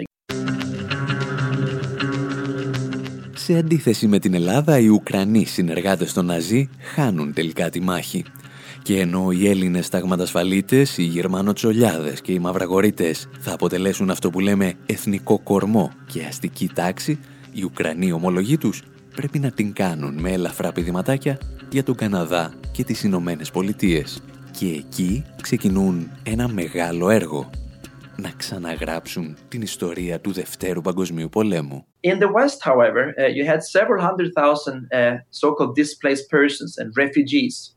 [3.44, 8.24] Σε αντίθεση με την Ελλάδα, οι Ουκρανοί συνεργάτες των Ναζί χάνουν τελικά τη μάχη.
[8.82, 14.74] Και ενώ οι Έλληνες ταγματασφαλίτες, οι Γερμανοτσολιάδες και οι Μαυραγορείτες θα αποτελέσουν αυτό που λέμε
[14.86, 17.18] εθνικό κορμό και αστική τάξη,
[17.52, 18.82] οι Ουκρανοί ομολογοί τους
[19.14, 21.38] πρέπει να την κάνουν με ελαφρά πηδηματάκια
[21.70, 24.22] για τον Καναδά και τις Ηνωμένες Πολιτείες.
[24.58, 27.50] Και εκεί ξεκινούν ένα μεγάλο έργο
[28.16, 31.86] να ξαναγράψουν την ιστορία του Δευτέρου Παγκοσμίου Πολέμου.
[32.00, 36.88] In the West, however, uh, you had several hundred thousand uh, so-called displaced persons and
[37.04, 37.73] refugees uh,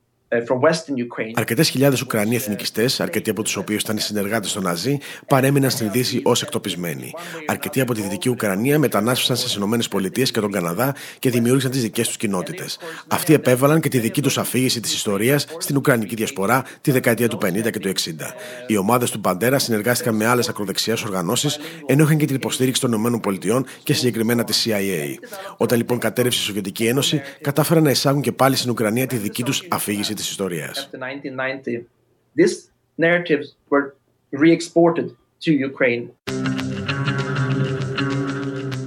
[1.34, 4.98] Αρκετές χιλιάδες Ουκρανοί εθνικιστές, αρκετοί από τους οποίους ήταν συνεργάτες των Ναζί,
[5.28, 7.14] παρέμειναν στην Δύση ως εκτοπισμένοι.
[7.46, 12.08] Αρκετοί από τη Δυτική Ουκρανία μετανάστευσαν στις ΗΠΑ και τον Καναδά και δημιούργησαν τις δικές
[12.08, 12.78] τους κοινότητες.
[13.08, 17.38] Αυτοί επέβαλαν και τη δική τους αφήγηση της ιστορίας στην Ουκρανική διασπορά τη δεκαετία του
[17.38, 18.36] 50 και του 60.
[18.68, 22.94] Οι ομάδες του Παντέρα συνεργάστηκαν με άλλες ακροδεξιές οργανώσεις, ενώ είχαν και την υποστήριξη των
[22.94, 25.28] ΗΠΑ και συγκεκριμένα της CIA.
[25.58, 29.44] Όταν λοιπόν κατέρευσε η Σοβιετική Ένωση, κατάφεραν να εισάγουν και πάλι στην Ουκρανία τη δική
[29.44, 30.90] τους αφήγηση της ιστορίας.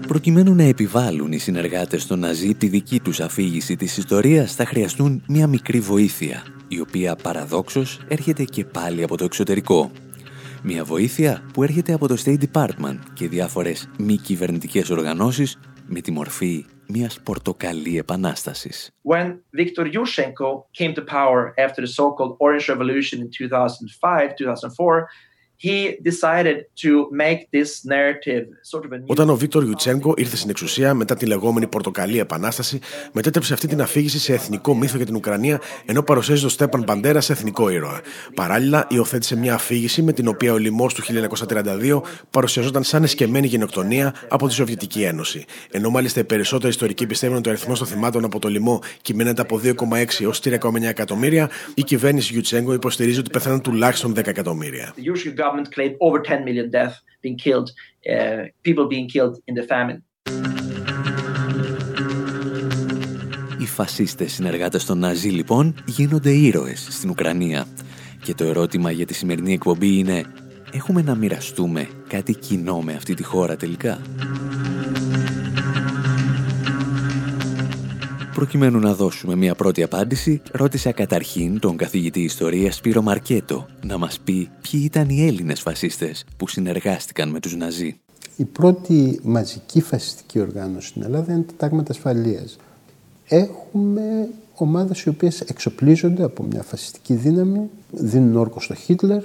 [0.06, 5.24] Προκειμένου να επιβάλλουν οι συνεργάτες των Ναζί τη δική τους αφήγηση της ιστορίας θα χρειαστούν
[5.28, 9.90] μια μικρή βοήθεια, η οποία παραδόξως έρχεται και πάλι από το εξωτερικό.
[10.62, 16.10] Μια βοήθεια που έρχεται από το State Department και διάφορες μη κυβερνητικές οργανώσεις με τη
[16.10, 18.90] μορφή μιας πορτοκαλί επανάστασης.
[19.02, 25.06] When Viktor Yushchenko came to power after the so-called Orange Revolution in 2005-2004,
[29.06, 32.78] όταν ο Βίκτορ Ιουτσένκο ήρθε στην εξουσία μετά τη λεγόμενη Πορτοκαλή Επανάσταση,
[33.12, 37.20] μετέτρεψε αυτή την αφήγηση σε εθνικό μύθο για την Ουκρανία, ενώ παρουσίαζε τον Στέπαν Παντέρα
[37.20, 38.00] σε εθνικό ήρωα.
[38.34, 42.00] Παράλληλα, υιοθέτησε μια αφήγηση με την οποία ο λοιμός του 1932
[42.30, 45.44] παρουσιαζόταν σαν εσκεμμένη γενοκτονία από τη Σοβιετική Ένωση.
[45.70, 49.42] Ενώ μάλιστα οι περισσότεροι ιστορικοί πιστεύουν ότι ο αριθμός των θυμάτων από το λοιμό κυμαίνεται
[49.42, 49.74] από 2,6
[50.20, 54.94] έως 3,9 εκατομμύρια, η κυβέρνηση Ιουτσένκο υποστηρίζει ότι πεθαίνουν τουλάχιστον 10 εκατομμύρια
[55.50, 57.70] government claimed over 10 million deaths being killed,
[58.12, 60.02] uh, people being killed in the famine.
[63.58, 67.66] Οι φασίστες συνεργάτες των Ναζί λοιπόν γίνονται ήρωες στην Ουκρανία.
[68.22, 70.24] Και το ερώτημα για τη σημερινή εκπομπή είναι
[70.72, 74.00] έχουμε να μοιραστούμε κάτι κοινό με αυτή τη χώρα τελικά;
[78.40, 84.20] Προκειμένου να δώσουμε μια πρώτη απάντηση, ρώτησα καταρχήν τον καθηγητή ιστορίας Σπύρο Μαρκέτο να μας
[84.24, 88.00] πει ποιοι ήταν οι Έλληνες φασίστες που συνεργάστηκαν με τους Ναζί.
[88.36, 92.56] Η πρώτη μαζική φασιστική οργάνωση στην Ελλάδα είναι τα τάγματα ασφαλείας.
[93.28, 99.22] Έχουμε ομάδες οι οποίες εξοπλίζονται από μια φασιστική δύναμη, δίνουν όρκο στο Χίτλερ,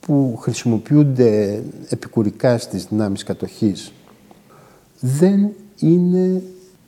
[0.00, 3.92] που χρησιμοποιούνται επικουρικά στις δυνάμεις κατοχής.
[5.00, 6.42] Δεν είναι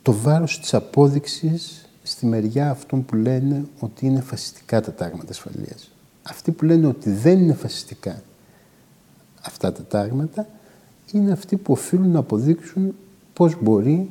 [0.07, 5.91] το βάρος της απόδειξης στη μεριά αυτών που λένε ότι είναι φασιστικά τα τάγματα ασφαλείας.
[6.23, 8.21] Αυτοί που λένε ότι δεν είναι φασιστικά
[9.41, 10.47] αυτά τα τάγματα
[11.11, 12.95] είναι αυτοί που οφείλουν να αποδείξουν
[13.33, 14.09] πώς μπορεί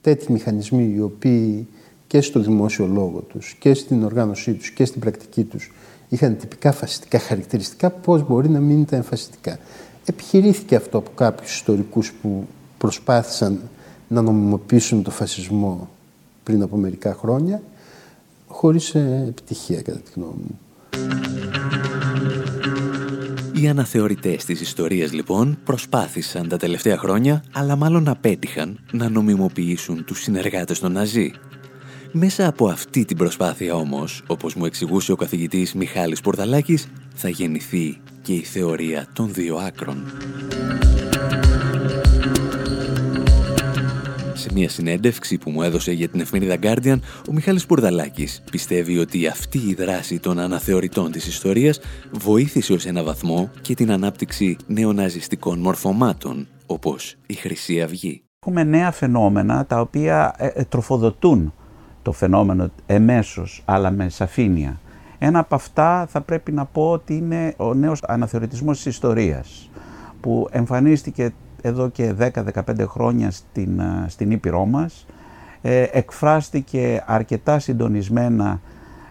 [0.00, 1.66] τέτοιοι μηχανισμοί οι οποίοι
[2.06, 5.72] και στο δημόσιο λόγο τους και στην οργάνωσή τους και στην πρακτική τους
[6.08, 9.58] είχαν τυπικά φασιστικά χαρακτηριστικά, πώς μπορεί να μην ήταν φασιστικά.
[10.04, 12.46] επιχειρήθηκε αυτό από κάποιους ιστορικούς που
[12.78, 13.60] προσπάθησαν
[14.08, 15.88] να νομιμοποιήσουν το φασισμό
[16.42, 17.62] πριν από μερικά χρόνια
[18.46, 20.58] χωρίς ε, επιτυχία κατά τη γνώμη μου.
[23.52, 30.22] Οι αναθεωρητές της ιστορίας λοιπόν προσπάθησαν τα τελευταία χρόνια, αλλά μάλλον απέτυχαν να νομιμοποιήσουν τους
[30.22, 31.32] συνεργάτες των Ναζί.
[32.12, 38.00] Μέσα από αυτή την προσπάθεια όμως, όπως μου εξηγούσε ο καθηγητής Μιχάλης Πορταλάκης, θα γεννηθεί
[38.22, 40.04] και η θεωρία των δύο άκρων.
[44.58, 46.98] Μια συνέντευξη που μου έδωσε για την εφημερίδα Guardian,
[47.28, 51.80] ο Μιχάλης Πουρδαλάκης πιστεύει ότι αυτή η δράση των αναθεωρητών της ιστορίας
[52.10, 58.22] βοήθησε ως ένα βαθμό και την ανάπτυξη νεοναζιστικών μορφωμάτων, όπως η Χρυσή Αυγή.
[58.38, 61.54] Έχουμε νέα φαινόμενα τα οποία ε, ε, τροφοδοτούν
[62.02, 64.80] το φαινόμενο εμέσως, αλλά με σαφήνεια.
[65.18, 69.70] Ένα από αυτά θα πρέπει να πω ότι είναι ο νέος αναθεωρητισμός της ιστορίας,
[70.20, 71.32] που εμφανίστηκε
[71.62, 75.06] εδώ και 10-15 χρόνια στην, στην Ήπειρό μας.
[75.62, 78.60] Ε, εκφράστηκε αρκετά συντονισμένα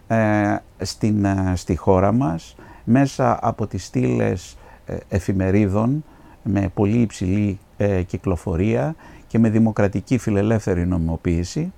[0.08, 6.04] ε, στην, στη χώρα μας μέσα από τις στήλες ε, εφημερίδων
[6.44, 8.96] με πολύ υψηλή ε, κυκλοφορία
[9.28, 11.72] και με δημοκρατική φιλελεύθερη νομιμοποίηση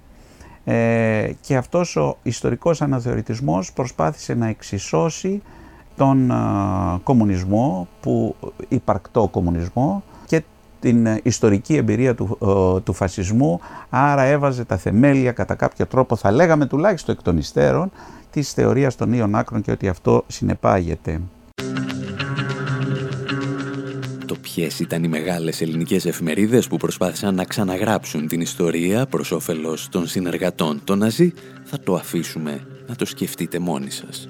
[1.41, 5.41] και αυτός ο ιστορικός αναθεωρητισμός προσπάθησε να εξισώσει
[5.95, 6.31] τον
[7.03, 8.35] κομμουνισμό, που
[8.67, 10.03] υπαρκτό κομμουνισμό
[10.79, 13.59] την ε, ιστορική εμπειρία του, ε, του φασισμού,
[13.89, 17.91] άρα έβαζε τα θεμέλια κατά κάποιο τρόπο, θα λέγαμε τουλάχιστον εκ των υστέρων,
[18.31, 21.21] της θεωρίας των ίων άκρων και ότι αυτό συνεπάγεται.
[24.25, 29.89] Το ποιες ήταν οι μεγάλες ελληνικές εφημερίδες που προσπάθησαν να ξαναγράψουν την ιστορία προς όφελος
[29.89, 34.27] των συνεργατών των Ναζί, θα το αφήσουμε να το σκεφτείτε μόνοι σας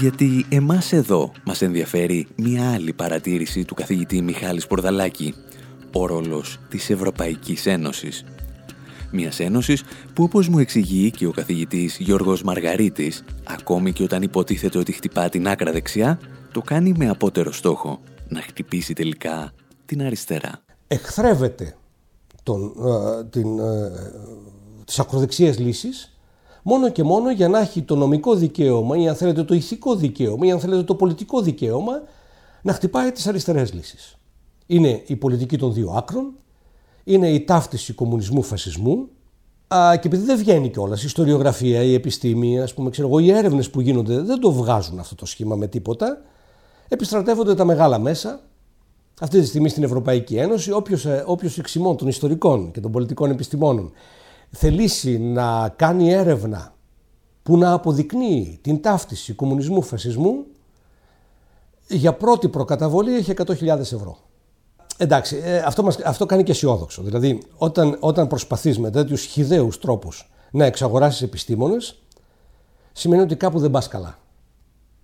[0.00, 5.34] γιατί εμάς εδώ μας ενδιαφέρει μια άλλη παρατήρηση του καθηγητή Μιχάλης Πορδαλάκη,
[5.92, 8.24] ο ρόλος της Ευρωπαϊκής Ένωσης.
[9.10, 9.82] Μιας ένωσης
[10.14, 15.28] που όπως μου εξηγεί και ο καθηγητής Γιώργος Μαργαρίτης, ακόμη και όταν υποτίθεται ότι χτυπά
[15.28, 16.18] την άκρα δεξιά,
[16.52, 19.52] το κάνει με απότερο στόχο να χτυπήσει τελικά
[19.86, 20.62] την αριστερά.
[20.86, 21.76] Εχθρεύεται
[22.42, 23.90] τον, ε, την, ε,
[24.84, 26.19] τις ακροδεξιές λύσεις
[26.62, 30.46] μόνο και μόνο για να έχει το νομικό δικαίωμα ή αν θέλετε το ηθικό δικαίωμα
[30.46, 31.92] ή αν θέλετε το πολιτικό δικαίωμα
[32.62, 34.16] να χτυπάει τις αριστερές λύσεις.
[34.66, 36.32] Είναι η πολιτική των δύο άκρων,
[37.04, 39.08] είναι η ταύτιση κομμουνισμού-φασισμού
[39.68, 43.70] και επειδή δεν βγαίνει κιόλας η ιστοριογραφία, η επιστήμη, ας πούμε, ξέρω εγώ, οι έρευνες
[43.70, 46.22] που γίνονται δεν το βγάζουν αυτό το σχήμα με τίποτα.
[46.88, 48.40] Επιστρατεύονται τα μεγάλα μέσα.
[49.20, 53.92] Αυτή τη στιγμή στην Ευρωπαϊκή Ένωση, όποιος όποιος εξημών των ιστορικών και των πολιτικών επιστημόνων
[54.50, 56.74] θελήσει να κάνει έρευνα
[57.42, 60.44] που να αποδεικνύει την ταύτιση κομμουνισμού-φασισμού
[61.88, 64.18] για πρώτη προκαταβολή έχει 100.000 ευρώ.
[64.96, 67.02] Εντάξει, ε, αυτό, μας, αυτό κάνει και αισιόδοξο.
[67.02, 72.02] Δηλαδή, όταν, όταν προσπαθείς με τέτοιους χιδαίους τρόπους να εξαγοράσεις επιστήμονες,
[72.92, 74.18] σημαίνει ότι κάπου δεν πας καλά.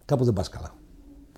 [0.05, 0.74] Κάπου δεν πας καλά.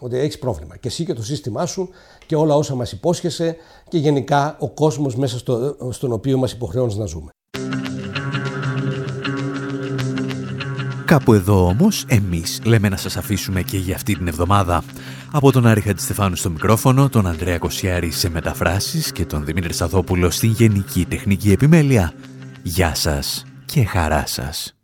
[0.00, 0.76] Ότι έχεις πρόβλημα.
[0.76, 1.88] Και εσύ και το σύστημά σου
[2.26, 3.56] και όλα όσα μας υπόσχεσαι
[3.88, 7.30] και γενικά ο κόσμος μέσα στο, στον οποίο μας υποχρεώνεις να ζούμε.
[11.08, 14.82] Κάπου εδώ όμως εμείς λέμε να σας αφήσουμε και για αυτή την εβδομάδα.
[15.30, 20.30] Από τον Άρη Χατζηστεφάνου στο μικρόφωνο, τον Ανδρέα Κοσιάρη σε μεταφράσεις και τον Δημήτρη Σαδόπουλο
[20.30, 22.12] στην Γενική Τεχνική Επιμέλεια.
[22.62, 24.77] Γεια σας και χαρά σας.